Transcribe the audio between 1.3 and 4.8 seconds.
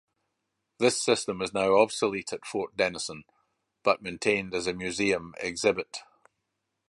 is now obsolete at Fort Denison but maintained as a